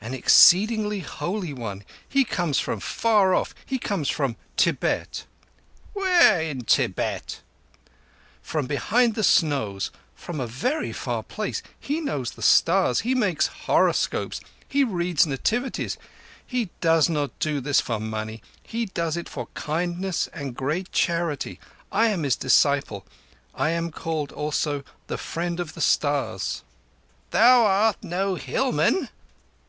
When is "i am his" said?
21.92-22.34